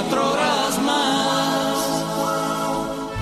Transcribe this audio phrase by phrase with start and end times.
[0.00, 1.76] 24 horas más.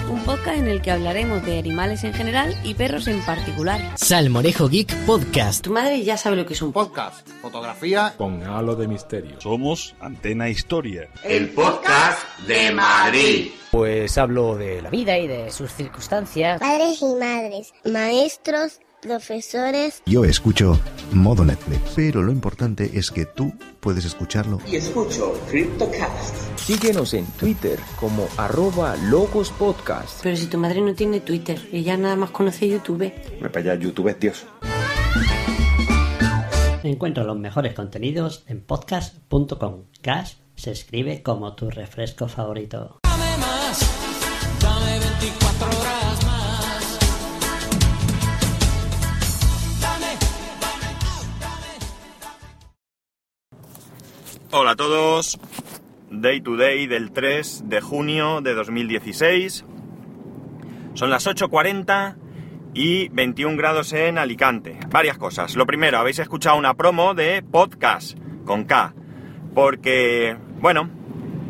[0.08, 3.80] Un podcast en el que hablaremos de animales en general y perros en particular.
[3.96, 5.64] Salmorejo Geek Podcast.
[5.64, 8.14] Tu madre ya sabe lo que es un Podcast, fotografía.
[8.16, 9.40] con halo de misterio.
[9.40, 11.08] Somos Antena Historia.
[11.24, 13.48] El podcast de Madrid.
[13.72, 16.60] Pues hablo de la vida y de sus circunstancias.
[16.60, 20.02] Padres y madres, maestros, profesores.
[20.06, 20.78] Yo escucho
[21.12, 24.58] modo Netflix, pero lo importante es que tú puedes escucharlo.
[24.66, 26.34] Y escucho CryptoCast.
[26.68, 30.20] Síguenos en Twitter como arroba Logos Podcast.
[30.22, 33.10] Pero si tu madre no tiene Twitter, ella nada más conoce YouTube.
[33.40, 34.46] Me para allá, YouTube es Dios.
[36.82, 39.84] Encuentra los mejores contenidos en podcast.com.
[40.02, 42.98] Cash se escribe como tu refresco favorito.
[43.02, 43.80] Dame más,
[44.60, 46.98] dame 24 horas más.
[49.80, 50.18] Dame,
[54.50, 55.38] Hola a todos.
[56.10, 59.64] Day to day del 3 de junio de 2016.
[60.94, 62.16] Son las 8.40
[62.72, 64.78] y 21 grados en Alicante.
[64.88, 65.54] Varias cosas.
[65.54, 68.94] Lo primero, habéis escuchado una promo de podcast con K.
[69.54, 70.88] Porque, bueno,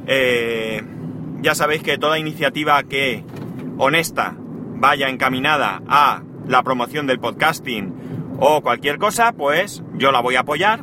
[0.06, 0.82] eh,
[1.40, 3.24] ya sabéis que toda iniciativa que
[3.78, 10.34] honesta vaya encaminada a la promoción del podcasting o cualquier cosa, pues yo la voy
[10.34, 10.82] a apoyar.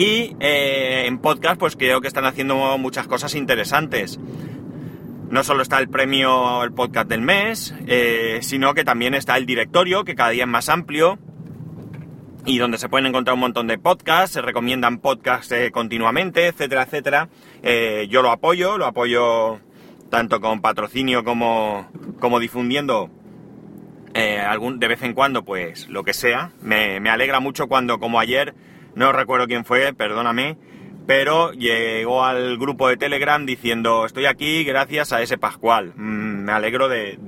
[0.00, 4.18] Y eh, en podcast, pues creo que están haciendo muchas cosas interesantes.
[5.28, 9.44] No solo está el premio el podcast del mes, eh, sino que también está el
[9.44, 11.18] directorio, que cada día es más amplio
[12.46, 16.84] y donde se pueden encontrar un montón de podcasts, se recomiendan podcasts eh, continuamente, etcétera,
[16.84, 17.28] etcétera.
[18.08, 19.60] Yo lo apoyo, lo apoyo
[20.08, 23.10] tanto con patrocinio como, como difundiendo
[24.48, 26.52] algún, de vez en cuando, pues lo que sea.
[26.62, 28.54] Me, me alegra mucho cuando, como ayer,
[29.00, 30.58] no recuerdo quién fue, perdóname,
[31.06, 35.94] pero llegó al grupo de Telegram diciendo estoy aquí gracias a ese Pascual.
[35.96, 37.18] Mm, me alegro de,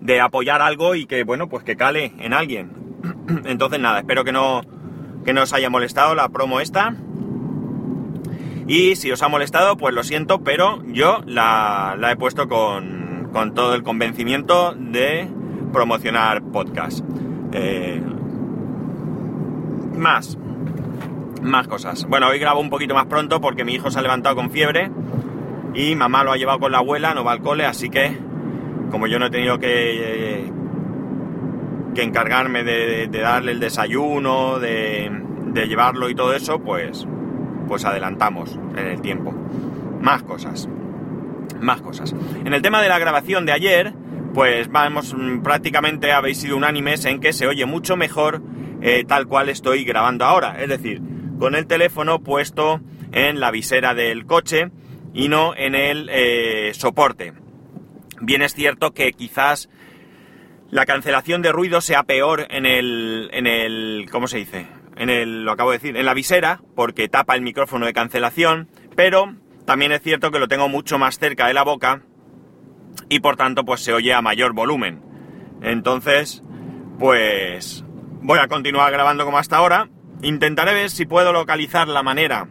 [0.00, 2.72] de, apoyar algo y que, bueno, pues que cale en alguien.
[3.46, 4.60] Entonces nada, espero que no,
[5.24, 6.94] que no os haya molestado la promo esta.
[8.66, 13.30] Y si os ha molestado, pues lo siento, pero yo la, la he puesto con,
[13.32, 15.26] con todo el convencimiento de
[15.72, 17.02] promocionar podcast.
[17.52, 18.02] Eh,
[19.96, 20.38] más,
[21.42, 22.06] más cosas.
[22.06, 24.90] Bueno, hoy grabo un poquito más pronto porque mi hijo se ha levantado con fiebre
[25.74, 28.16] y mamá lo ha llevado con la abuela, no va al cole, así que
[28.90, 30.50] como yo no he tenido que,
[31.94, 35.10] que encargarme de, darle el desayuno, de,
[35.46, 37.06] de, llevarlo y todo eso, pues,
[37.66, 39.34] pues adelantamos en el tiempo.
[40.00, 40.68] Más cosas.
[41.60, 42.14] Más cosas.
[42.44, 43.94] En el tema de la grabación de ayer,
[44.34, 48.42] pues vamos, prácticamente habéis sido unánimes en que se oye mucho mejor
[48.82, 50.60] eh, tal cual estoy grabando ahora.
[50.60, 51.00] Es decir,
[51.38, 52.80] con el teléfono puesto
[53.12, 54.70] en la visera del coche
[55.14, 57.32] y no en el eh, soporte.
[58.20, 59.68] Bien es cierto que quizás
[60.70, 64.66] la cancelación de ruido sea peor en el, en el, ¿cómo se dice?
[64.96, 68.68] En el, lo acabo de decir, en la visera, porque tapa el micrófono de cancelación,
[68.94, 72.02] pero también es cierto que lo tengo mucho más cerca de la boca
[73.08, 75.02] y por tanto pues se oye a mayor volumen.
[75.62, 76.42] Entonces,
[76.98, 77.85] pues
[78.22, 79.88] voy a continuar grabando como hasta ahora.
[80.22, 82.48] Intentaré ver si puedo localizar la manera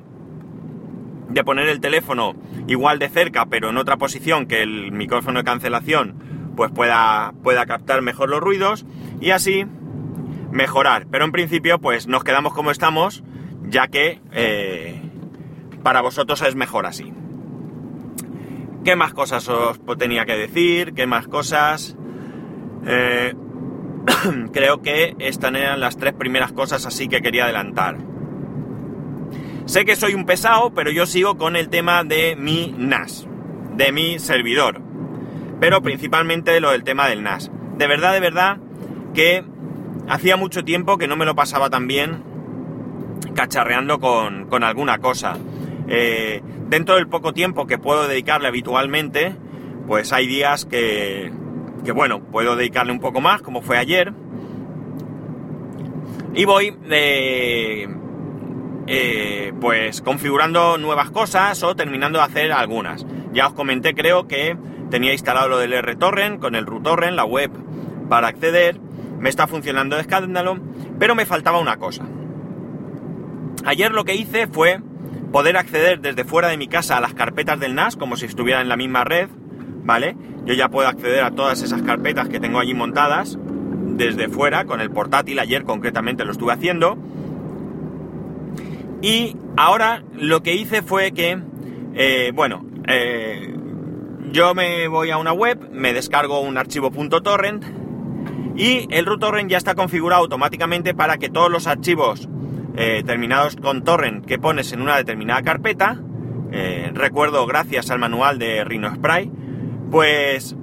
[1.29, 2.35] de poner el teléfono
[2.67, 7.65] igual de cerca, pero en otra posición que el micrófono de cancelación, pues pueda, pueda
[7.65, 8.85] captar mejor los ruidos
[9.19, 9.65] y así
[10.51, 11.07] mejorar.
[11.11, 13.23] Pero en principio, pues nos quedamos como estamos,
[13.67, 15.01] ya que eh,
[15.83, 17.13] para vosotros es mejor así.
[18.83, 20.93] ¿Qué más cosas os tenía que decir?
[20.93, 21.97] ¿Qué más cosas?
[22.85, 23.33] Eh,
[24.53, 27.97] creo que estas eran las tres primeras cosas así que quería adelantar.
[29.65, 33.27] Sé que soy un pesado, pero yo sigo con el tema de mi NAS,
[33.75, 34.81] de mi servidor.
[35.59, 37.49] Pero principalmente lo del tema del NAS.
[37.77, 38.57] De verdad, de verdad,
[39.13, 39.43] que
[40.07, 42.23] hacía mucho tiempo que no me lo pasaba tan bien
[43.33, 45.37] cacharreando con, con alguna cosa.
[45.87, 49.35] Eh, dentro del poco tiempo que puedo dedicarle habitualmente,
[49.87, 51.31] pues hay días que,
[51.85, 54.11] que, bueno, puedo dedicarle un poco más, como fue ayer.
[56.33, 57.87] Y voy eh,
[58.87, 63.05] eh, pues configurando nuevas cosas o terminando de hacer algunas.
[63.31, 64.57] Ya os comenté, creo que
[64.89, 67.51] tenía instalado lo del RTorrent con el RUTorrent, la web
[68.09, 68.79] para acceder.
[69.19, 70.59] Me está funcionando de escándalo,
[70.99, 72.05] pero me faltaba una cosa.
[73.65, 74.81] Ayer lo que hice fue
[75.31, 78.61] poder acceder desde fuera de mi casa a las carpetas del NAS como si estuviera
[78.61, 79.29] en la misma red,
[79.85, 80.17] ¿vale?
[80.45, 83.37] Yo ya puedo acceder a todas esas carpetas que tengo allí montadas
[83.95, 86.97] desde fuera con el portátil, ayer concretamente lo estuve haciendo.
[89.01, 91.39] Y ahora lo que hice fue que,
[91.93, 93.55] eh, bueno, eh,
[94.31, 96.91] yo me voy a una web, me descargo un archivo
[97.21, 97.63] .torrent
[98.57, 102.27] y el root torrent ya está configurado automáticamente para que todos los archivos
[102.75, 106.01] eh, terminados con torrent que pones en una determinada carpeta,
[106.93, 109.29] recuerdo gracias al manual de Rhino Spray,
[109.95, 110.53] pues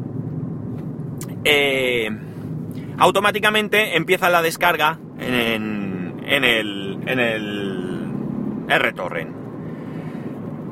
[1.43, 2.11] eh,
[2.99, 8.13] automáticamente empieza la descarga en, en el, en el
[8.69, 9.35] RTorrent.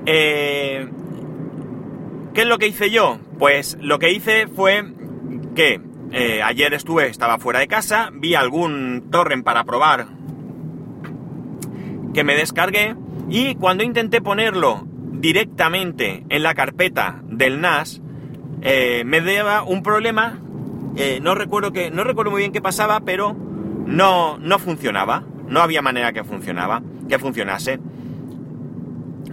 [0.05, 0.87] Eh,
[2.35, 3.19] ¿Qué es lo que hice yo?
[3.39, 4.85] Pues lo que hice fue
[5.55, 5.81] que
[6.13, 10.07] eh, ayer estuve, estaba fuera de casa, vi algún torrent para probar
[12.13, 12.95] que me descargué
[13.31, 18.03] y cuando intenté ponerlo directamente en la carpeta del NAS,
[18.63, 20.39] eh, me daba un problema.
[20.97, 21.91] eh, no recuerdo que.
[21.91, 23.35] No recuerdo muy bien qué pasaba, pero
[23.87, 25.25] no, no funcionaba.
[25.47, 26.83] No había manera que funcionaba.
[27.09, 27.81] Que funcionase.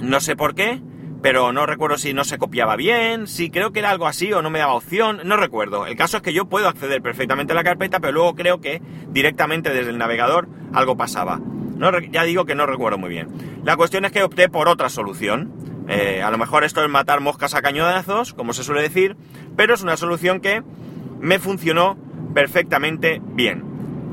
[0.01, 0.81] No sé por qué.
[1.21, 4.43] Pero no recuerdo si no se copiaba bien, si creo que era algo así o
[4.43, 5.87] no me daba opción, no recuerdo.
[5.87, 8.83] El caso es que yo puedo acceder perfectamente a la carpeta, pero luego creo que
[9.09, 11.41] directamente desde el navegador algo pasaba.
[12.11, 13.29] Ya digo que no recuerdo muy bien.
[13.63, 15.51] La cuestión es que opté por otra solución.
[15.87, 19.15] Eh, a lo mejor esto es matar moscas a cañonazos, como se suele decir,
[19.55, 20.63] pero es una solución que
[21.19, 21.97] me funcionó
[22.33, 23.63] perfectamente bien.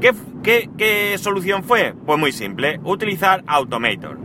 [0.00, 1.94] ¿Qué, solución fue?
[2.04, 4.18] Pues muy simple, utilizar Automator.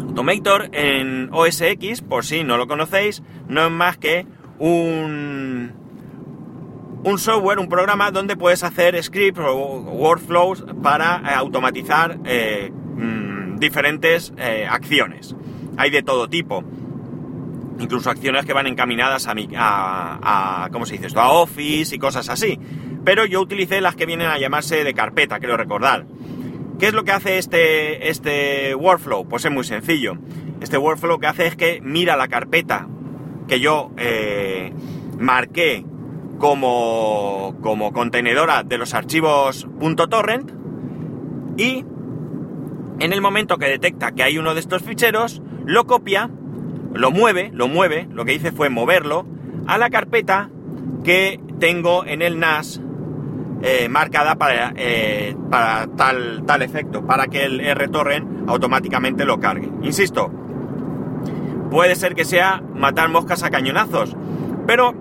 [0.00, 4.26] Automator en OS X, por si no lo conocéis, no es más que
[4.58, 5.72] un,
[7.02, 14.32] un software, un programa donde puedes hacer scripts o workflows para automatizar eh, mm, diferentes
[14.36, 15.34] eh, acciones.
[15.76, 16.62] Hay de todo tipo.
[17.78, 21.20] Incluso acciones que van encaminadas a, mi, a, a- ¿cómo se dice esto?
[21.20, 22.58] A Office y cosas así.
[23.04, 26.06] Pero yo utilicé las que vienen a llamarse de carpeta, creo recordar.
[26.78, 29.26] ¿Qué es lo que hace este, este workflow?
[29.28, 30.14] Pues es muy sencillo.
[30.60, 32.86] Este workflow lo que hace es que mira la carpeta
[33.48, 34.72] que yo eh,
[35.18, 35.84] marqué
[36.38, 39.66] como, como contenedora de los archivos
[40.08, 40.50] .torrent
[41.56, 41.84] y
[43.02, 46.30] en el momento que detecta que hay uno de estos ficheros, lo copia,
[46.94, 49.26] lo mueve, lo mueve, lo que hice fue moverlo
[49.66, 50.50] a la carpeta
[51.02, 52.80] que tengo en el NAS
[53.62, 59.68] eh, marcada para, eh, para tal, tal efecto, para que el RTorrent automáticamente lo cargue.
[59.82, 60.30] Insisto,
[61.72, 64.16] puede ser que sea matar moscas a cañonazos,
[64.64, 64.94] pero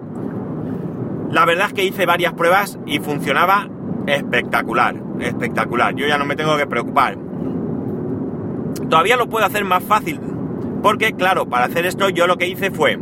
[1.29, 3.69] la verdad es que hice varias pruebas y funcionaba
[4.07, 5.93] espectacular, espectacular.
[5.93, 7.29] Yo ya no me tengo que preocupar.
[8.89, 10.19] Todavía lo puedo hacer más fácil,
[10.83, 12.99] porque claro, para hacer esto yo lo que hice fue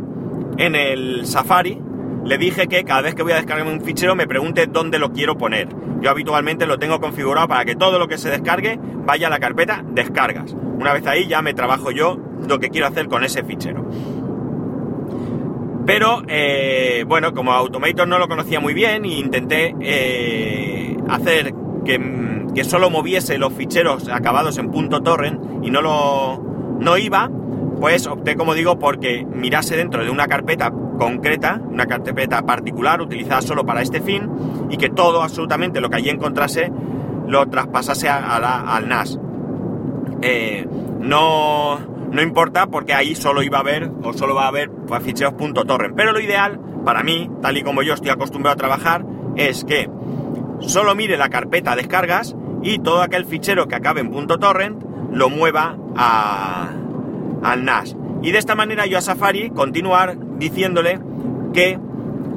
[0.58, 1.80] en el Safari
[2.24, 5.12] le dije que cada vez que voy a descargarme un fichero me pregunte dónde lo
[5.12, 5.68] quiero poner.
[6.00, 9.38] Yo habitualmente lo tengo configurado para que todo lo que se descargue vaya a la
[9.38, 10.52] carpeta descargas.
[10.52, 13.88] Una vez ahí ya me trabajo yo lo que quiero hacer con ese fichero.
[15.86, 21.54] Pero, eh, bueno, como Automator no lo conocía muy bien intenté eh, hacer
[21.84, 21.98] que,
[22.54, 24.70] que solo moviese los ficheros acabados en
[25.02, 26.42] .torrent y no lo
[26.80, 27.30] no iba,
[27.78, 33.42] pues opté, como digo, porque mirase dentro de una carpeta concreta, una carpeta particular utilizada
[33.42, 34.28] solo para este fin
[34.70, 36.72] y que todo, absolutamente lo que allí encontrase,
[37.26, 39.18] lo traspasase a la- al NAS.
[40.22, 40.66] Eh,
[41.00, 41.78] no,
[42.10, 45.34] no importa porque ahí solo iba a haber o solo va a haber pues, ficheros
[45.66, 45.94] .torrent.
[45.96, 49.04] Pero lo ideal para mí, tal y como yo estoy acostumbrado a trabajar,
[49.36, 49.88] es que
[50.60, 55.76] solo mire la carpeta descargas y todo aquel fichero que acabe en .torrent lo mueva
[55.96, 56.68] a,
[57.42, 57.96] al NAS.
[58.22, 61.00] Y de esta manera yo a Safari continuar diciéndole
[61.54, 61.78] que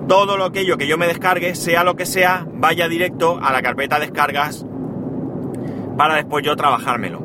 [0.07, 3.61] todo lo aquello que yo me descargue, sea lo que sea, vaya directo a la
[3.61, 4.65] carpeta descargas
[5.97, 7.21] para después yo trabajármelo.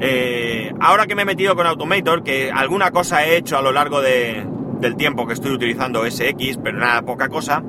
[0.00, 3.70] Eh, ahora que me he metido con Automator, que alguna cosa he hecho a lo
[3.72, 4.44] largo de-
[4.80, 7.62] del tiempo que estoy utilizando SX, pero nada, poca cosa,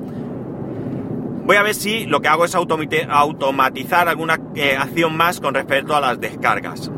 [1.44, 5.94] voy a ver si lo que hago es automatizar alguna eh, acción más con respecto
[5.94, 6.90] a las descargas.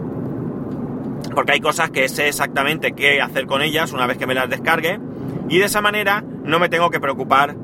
[1.34, 4.48] Porque hay cosas que sé exactamente qué hacer con ellas una vez que me las
[4.48, 5.00] descargue,
[5.48, 7.54] y de esa manera no me tengo que preocupar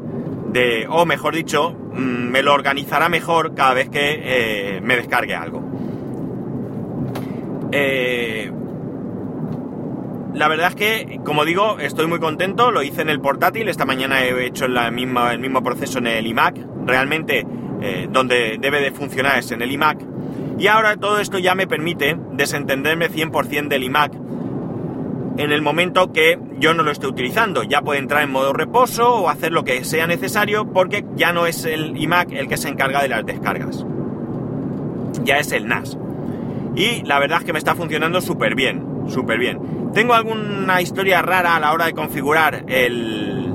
[0.53, 5.35] de, o mejor dicho, mm, me lo organizará mejor cada vez que eh, me descargue
[5.35, 5.63] algo.
[7.73, 8.51] Eh,
[10.41, 12.71] la verdad es que, como digo, estoy muy contento.
[12.71, 13.69] Lo hice en el portátil.
[13.69, 14.93] Esta mañana he hecho el
[15.39, 16.57] mismo proceso en el iMac.
[16.87, 17.47] Realmente,
[17.83, 20.01] eh, donde debe de funcionar es en el iMac.
[20.59, 24.15] Y ahora todo esto ya me permite desentenderme 100% del iMac
[25.37, 27.63] en el momento que yo no lo esté utilizando.
[27.63, 31.45] Ya puede entrar en modo reposo o hacer lo que sea necesario porque ya no
[31.45, 33.85] es el iMac el que se encarga de las descargas.
[35.23, 35.99] Ya es el NAS.
[36.77, 39.80] y la verdad es que me está funcionando súper bien, súper bien.
[39.95, 43.55] Tengo alguna historia rara a la hora de configurar el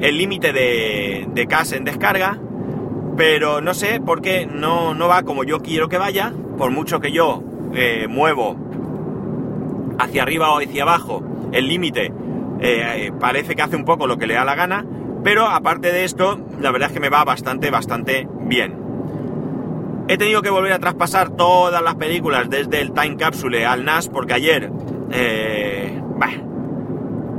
[0.00, 2.38] límite de, de cache en descarga,
[3.16, 7.00] pero no sé por qué no, no va como yo quiero que vaya, por mucho
[7.00, 7.42] que yo
[7.74, 8.56] eh, muevo
[9.98, 12.12] hacia arriba o hacia abajo el límite,
[12.60, 14.84] eh, parece que hace un poco lo que le da la gana,
[15.22, 18.80] pero aparte de esto, la verdad es que me va bastante, bastante bien.
[20.08, 24.08] He tenido que volver a traspasar todas las películas desde el Time Capsule al NAS
[24.08, 24.70] porque ayer,
[25.12, 26.02] eh,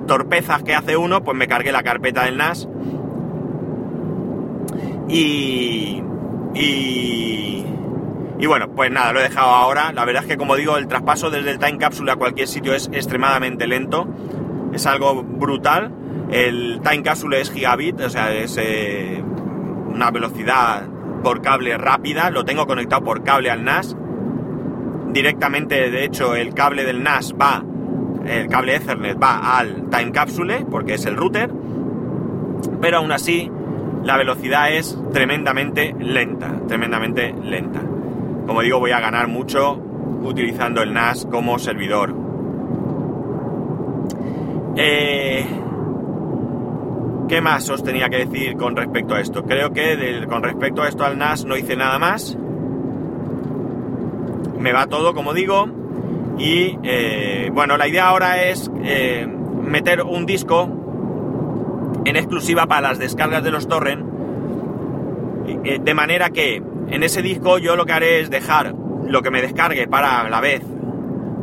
[0.06, 2.68] torpezas que hace uno, pues me cargué la carpeta del NAS.
[5.10, 6.02] Y,
[6.54, 7.66] y,
[8.40, 9.92] y bueno, pues nada, lo he dejado ahora.
[9.92, 12.74] La verdad es que como digo, el traspaso desde el Time Capsule a cualquier sitio
[12.74, 14.08] es extremadamente lento.
[14.74, 15.92] Es algo brutal.
[16.32, 19.24] El Time Capsule es gigabit, o sea, es eh,
[19.88, 20.84] una velocidad
[21.24, 22.30] por cable rápida.
[22.32, 23.96] Lo tengo conectado por cable al NAS.
[25.14, 27.64] Directamente, de hecho, el cable del NAS va
[28.26, 31.52] el cable Ethernet va al Time Capsule porque es el router,
[32.82, 33.52] pero aún así
[34.04, 37.82] la velocidad es tremendamente lenta, tremendamente lenta.
[38.46, 39.74] Como digo, voy a ganar mucho
[40.22, 42.16] utilizando el NAS como servidor.
[44.76, 45.46] Eh,
[47.28, 49.44] ¿Qué más os tenía que decir con respecto a esto?
[49.44, 52.38] Creo que con respecto a esto al NAS no hice nada más.
[54.64, 55.68] Me va todo, como digo.
[56.40, 60.70] Y eh, bueno, la idea ahora es eh, meter un disco
[62.06, 64.06] en exclusiva para las descargas de los torrent.
[65.66, 68.74] eh, de manera que en ese disco yo lo que haré es dejar
[69.06, 70.62] lo que me descargue para a la vez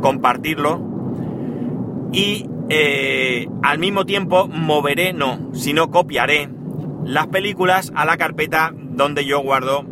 [0.01, 0.81] compartirlo.
[2.11, 2.47] Y
[3.61, 6.49] al mismo tiempo moveré, no, sino copiaré
[7.05, 9.85] las películas a la carpeta donde yo guardo,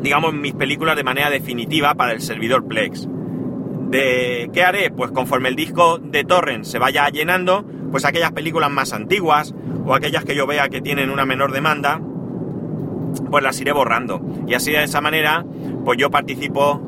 [0.00, 3.08] digamos, mis películas de manera definitiva para el servidor Plex.
[3.90, 4.90] De, ¿Qué haré?
[4.90, 9.54] Pues conforme el disco de torrent se vaya llenando, pues aquellas películas más antiguas
[9.86, 12.00] o aquellas que yo vea que tienen una menor demanda,
[13.30, 14.20] pues las iré borrando.
[14.46, 15.44] Y así de esa manera,
[15.84, 16.80] pues yo participo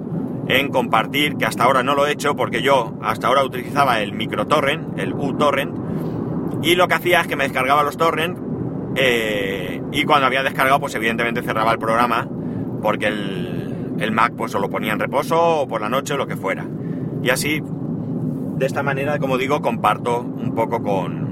[0.49, 4.12] en compartir, que hasta ahora no lo he hecho porque yo hasta ahora utilizaba el
[4.12, 5.75] microtorrent, el uTorrent,
[6.62, 8.38] y lo que hacía es que me descargaba los torrent
[8.95, 12.29] eh, y cuando había descargado, pues evidentemente cerraba el programa
[12.87, 16.16] porque el, el Mac pues o lo ponía en reposo o por la noche o
[16.16, 16.64] lo que fuera.
[17.21, 21.26] Y así, de esta manera, como digo, comparto un poco con,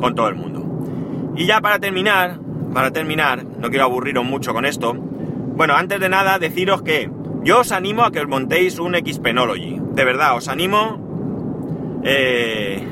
[0.00, 1.34] con todo el mundo.
[1.36, 2.38] Y ya para terminar,
[2.72, 4.94] para terminar, no quiero aburriros mucho con esto.
[4.94, 7.10] Bueno, antes de nada, deciros que
[7.44, 9.78] yo os animo a que os montéis un Xpenology.
[9.92, 12.82] De verdad, os animo eh,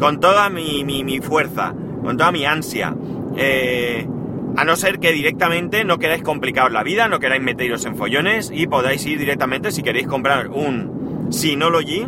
[0.00, 2.96] con toda mi, mi, fuerza, con toda mi ansia.
[3.36, 4.08] Eh,
[4.56, 8.50] a no ser que directamente no queráis complicaros la vida, no queráis meteros en follones
[8.54, 12.06] y podáis ir directamente si queréis comprar un Synology.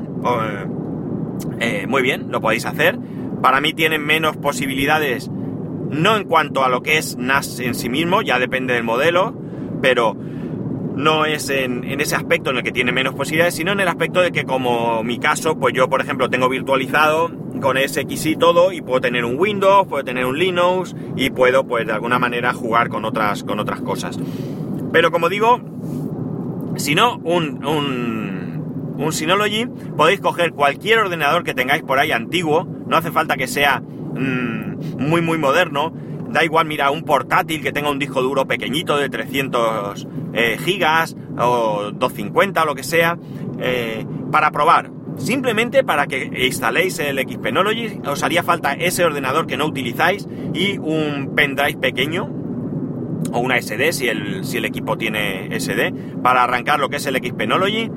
[1.61, 2.99] Eh, muy bien, lo podéis hacer.
[3.43, 7.89] Para mí tienen menos posibilidades, no en cuanto a lo que es NAS en sí
[7.89, 9.35] mismo, ya depende del modelo,
[9.83, 13.81] pero no es en, en, ese aspecto en el que tiene menos posibilidades, sino en
[13.81, 18.27] el aspecto de que como mi caso, pues yo por ejemplo tengo virtualizado con SX
[18.27, 21.93] y todo y puedo tener un Windows, puedo tener un Linux y puedo pues de
[21.93, 24.19] alguna manera jugar con otras, con otras cosas.
[24.93, 25.61] Pero como digo,
[26.77, 32.67] si no, un, un, un Synology, podéis coger cualquier ordenador que tengáis por ahí antiguo,
[32.87, 35.93] no hace falta que sea mmm, muy muy moderno,
[36.31, 41.17] da igual, mira, un portátil que tenga un disco duro pequeñito de 300 eh, gigas
[41.39, 43.19] o 250 o lo que sea,
[43.59, 44.91] eh, para probar.
[45.19, 50.79] Simplemente para que instaléis el Xpenology os haría falta ese ordenador que no utilizáis y
[50.79, 52.29] un pendrive pequeño
[53.33, 55.93] o una SD si el, si el equipo tiene SD
[56.23, 57.91] para arrancar lo que es el Xpenology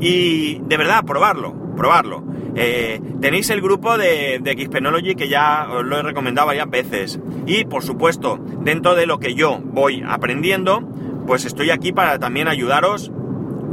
[0.00, 2.24] y de verdad probarlo, probarlo.
[2.54, 7.20] Eh, tenéis el grupo de, de Xpenology que ya os lo he recomendado varias veces.
[7.46, 10.80] Y por supuesto, dentro de lo que yo voy aprendiendo,
[11.26, 13.10] pues estoy aquí para también ayudaros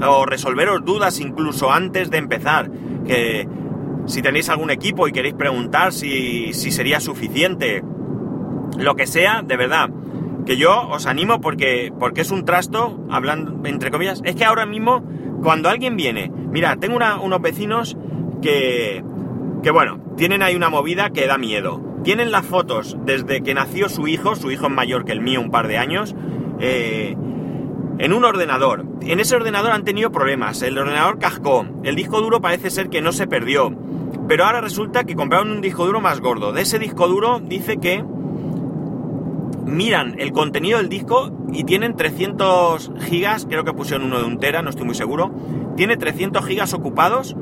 [0.01, 2.69] o resolveros dudas incluso antes de empezar.
[3.05, 3.47] Que
[4.05, 7.83] si tenéis algún equipo y queréis preguntar si, si sería suficiente,
[8.77, 9.89] lo que sea, de verdad.
[10.45, 14.21] Que yo os animo porque, porque es un trasto, hablando entre comillas.
[14.25, 15.03] Es que ahora mismo,
[15.41, 17.97] cuando alguien viene, mira, tengo una, unos vecinos
[18.41, 19.03] que,
[19.62, 21.81] que bueno, tienen ahí una movida que da miedo.
[22.03, 25.39] Tienen las fotos desde que nació su hijo, su hijo es mayor que el mío
[25.39, 26.13] un par de años,
[26.59, 27.15] eh,
[28.00, 28.85] en un ordenador.
[29.01, 33.01] En ese ordenador han tenido problemas, el ordenador cascó, el disco duro parece ser que
[33.01, 33.73] no se perdió,
[34.27, 36.53] pero ahora resulta que compraron un disco duro más gordo.
[36.53, 38.03] De ese disco duro dice que
[39.65, 44.39] miran el contenido del disco y tienen 300 gigas, creo que pusieron uno de un
[44.39, 45.31] tera, no estoy muy seguro,
[45.75, 47.35] tiene 300 gigas ocupados,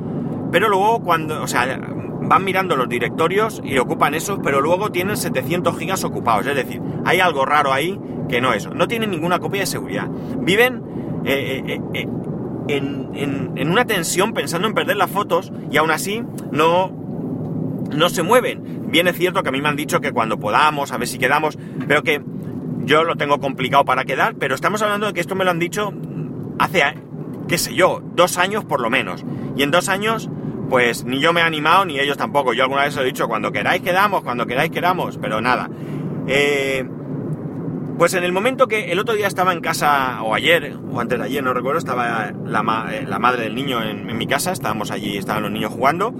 [0.51, 1.79] pero luego cuando, o sea,
[2.21, 6.81] van mirando los directorios y ocupan esos, pero luego tienen 700 gigas ocupados, es decir,
[7.05, 7.99] hay algo raro ahí
[8.29, 10.07] que no es eso, no tienen ninguna copia de seguridad,
[10.39, 10.81] viven
[11.25, 12.07] eh, eh, eh,
[12.67, 16.91] en, en- en una tensión pensando en perder las fotos y aún así no,
[17.95, 18.87] no se mueven.
[18.91, 21.17] Bien es cierto que a mí me han dicho que cuando podamos, a ver si
[21.17, 22.21] quedamos, pero que
[22.85, 25.59] yo lo tengo complicado para quedar, pero estamos hablando de que esto me lo han
[25.59, 25.93] dicho
[26.59, 26.81] hace,
[27.47, 29.23] qué sé yo, dos años por lo menos.
[29.55, 30.29] Y en dos años,
[30.69, 32.53] pues ni yo me he animado ni ellos tampoco.
[32.53, 35.69] Yo alguna vez os he dicho, cuando queráis quedamos, cuando queráis quedamos, pero nada.
[36.27, 36.85] Eh,
[37.97, 41.19] pues en el momento que el otro día estaba en casa, o ayer, o antes
[41.19, 44.91] de ayer, no recuerdo, estaba la, eh, madre del niño en, en mi casa, estábamos
[44.91, 46.13] allí, estaban los niños jugando,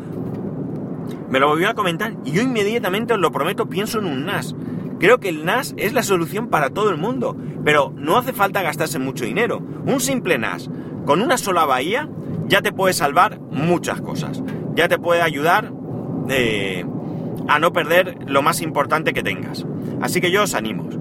[1.29, 4.55] me lo volvió a comentar y yo inmediatamente, os lo prometo, pienso en un NAS.
[4.99, 8.61] Creo que el NAS es la solución para todo el mundo, pero no hace falta
[8.61, 9.61] gastarse mucho dinero.
[9.85, 10.69] Un simple NAS
[11.05, 12.09] con una sola bahía
[12.47, 14.43] ya te puede salvar muchas cosas.
[14.75, 15.71] Ya te puede ayudar
[16.29, 16.85] eh,
[17.47, 19.65] a no perder lo más importante que tengas.
[20.01, 21.00] Así que yo os animo.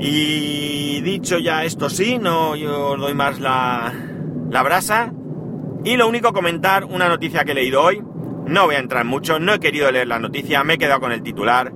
[0.00, 3.92] Y dicho ya esto sí, no yo os doy más la,
[4.50, 5.12] la brasa.
[5.84, 8.02] Y lo único comentar una noticia que he leído hoy.
[8.46, 11.12] No voy a entrar mucho, no he querido leer la noticia, me he quedado con
[11.12, 11.72] el titular.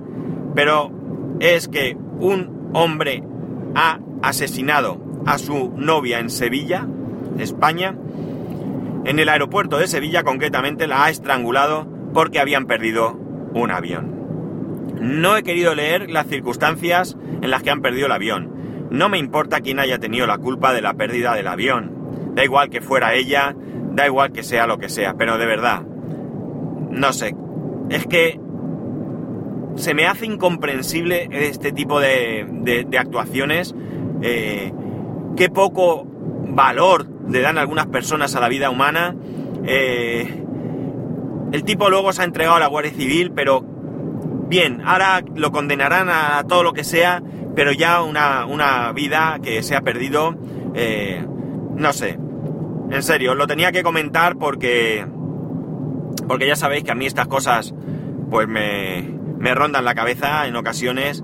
[0.55, 0.91] Pero
[1.39, 3.23] es que un hombre
[3.75, 6.87] ha asesinado a su novia en Sevilla,
[7.37, 7.95] España.
[9.05, 13.13] En el aeropuerto de Sevilla concretamente la ha estrangulado porque habían perdido
[13.53, 14.14] un avión.
[14.99, 18.87] No he querido leer las circunstancias en las que han perdido el avión.
[18.89, 22.33] No me importa quién haya tenido la culpa de la pérdida del avión.
[22.35, 23.55] Da igual que fuera ella,
[23.91, 27.35] da igual que sea lo que sea, pero de verdad, no sé,
[27.89, 28.39] es que
[29.75, 33.75] se me hace incomprensible este tipo de, actuaciones.
[34.21, 34.71] eh,
[35.35, 36.07] qué poco
[36.49, 39.15] valor le dan algunas personas a la vida humana.
[39.65, 40.41] eh,
[41.51, 43.63] el tipo luego se ha entregado a la Guardia Civil, pero
[44.47, 47.21] bien, ahora lo condenarán a todo lo que sea,
[47.55, 50.35] pero ya una, una vida que se ha perdido,
[50.73, 51.25] eh,
[51.75, 52.19] no sé.
[52.91, 55.05] En serio, lo tenía que comentar porque
[56.27, 57.73] porque ya sabéis que a mí estas cosas
[58.29, 61.23] pues me, me rondan la cabeza en ocasiones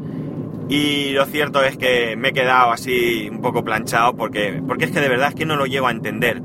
[0.69, 4.91] y lo cierto es que me he quedado así un poco planchado porque, porque es
[4.91, 6.41] que de verdad es que no lo llego a entender.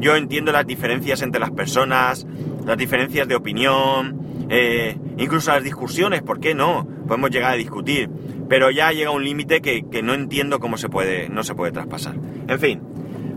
[0.00, 2.26] Yo entiendo las diferencias entre las personas,
[2.66, 6.86] las diferencias de opinión, eh, incluso las discusiones, ¿por qué no?
[7.06, 8.10] Podemos llegar a discutir,
[8.48, 11.72] pero ya llega un límite que, que no entiendo cómo se puede, no se puede
[11.72, 12.16] traspasar.
[12.48, 12.82] En fin,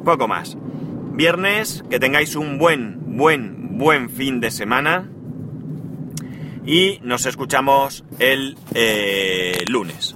[0.03, 0.57] poco más.
[1.13, 5.09] Viernes, que tengáis un buen, buen, buen fin de semana.
[6.65, 10.15] Y nos escuchamos el eh, lunes.